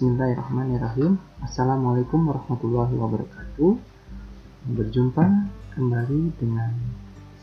[0.00, 1.20] Bismillahirrahmanirrahim.
[1.44, 3.76] Assalamualaikum warahmatullahi wabarakatuh.
[4.72, 5.28] Berjumpa
[5.76, 6.72] kembali dengan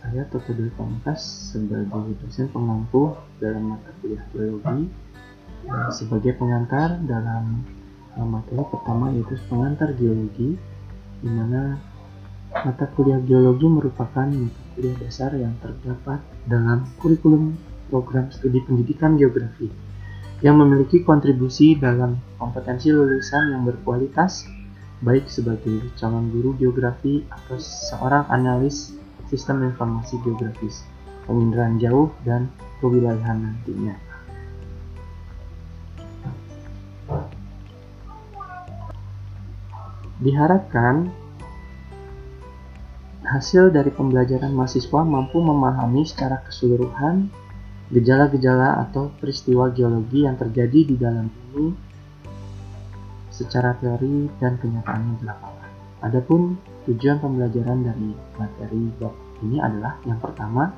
[0.01, 4.89] saya Toto Dwi Pamungkas sebagai dosen pengampu dalam mata kuliah geologi
[5.93, 7.61] sebagai pengantar dalam
[8.25, 10.57] materi pertama yaitu pengantar geologi
[11.21, 11.77] di mana
[12.57, 17.53] mata kuliah geologi merupakan mata kuliah dasar yang terdapat dalam kurikulum
[17.93, 19.69] program studi pendidikan geografi
[20.45, 24.45] yang memiliki kontribusi dalam kompetensi lulusan yang berkualitas
[25.01, 28.97] baik sebagai calon guru geografi atau seorang analis
[29.29, 30.81] sistem informasi geografis,
[31.29, 32.49] penginderaan jauh, dan
[32.81, 33.95] kewilayahan nantinya.
[40.17, 41.13] Diharapkan
[43.21, 47.29] hasil dari pembelajaran mahasiswa mampu memahami secara keseluruhan
[47.93, 51.71] gejala-gejala atau peristiwa geologi yang terjadi di dalam bumi
[53.31, 55.71] secara teori dan kenyataannya di lapangan.
[56.03, 56.57] Adapun
[56.87, 59.11] Tujuan pembelajaran dari materi bab
[59.43, 60.71] ini adalah yang pertama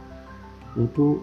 [0.74, 1.22] yaitu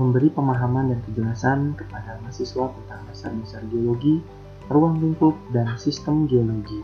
[0.00, 4.24] memberi pemahaman dan kejelasan kepada mahasiswa tentang dasar-dasar geologi,
[4.72, 6.80] ruang lingkup, dan sistem geologi.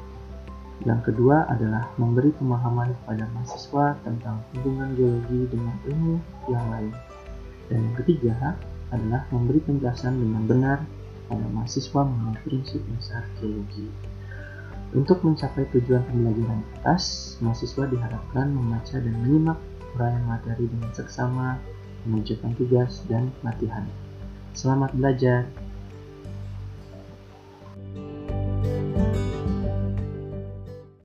[0.85, 6.21] Yang kedua adalah memberi pemahaman kepada mahasiswa tentang hubungan geologi dengan ilmu
[6.53, 6.93] yang lain.
[7.69, 8.57] Dan yang ketiga
[8.89, 10.79] adalah memberi penjelasan dengan benar
[11.29, 13.85] kepada mahasiswa mengenai prinsip dasar geologi.
[14.97, 19.61] Untuk mencapai tujuan pembelajaran atas, mahasiswa diharapkan membaca dan menyimak
[19.93, 21.61] uraian materi dengan seksama,
[22.09, 23.85] menunjukkan tugas dan latihan.
[24.57, 25.68] Selamat belajar!